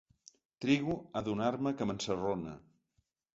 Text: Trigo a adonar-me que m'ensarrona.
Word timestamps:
Trigo 0.65 0.95
a 1.03 1.11
adonar-me 1.21 1.75
que 1.83 1.89
m'ensarrona. 1.91 2.57